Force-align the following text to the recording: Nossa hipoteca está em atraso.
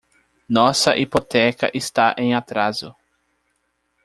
Nossa 0.49 0.95
hipoteca 0.97 1.69
está 1.75 2.15
em 2.17 2.33
atraso. 2.33 2.95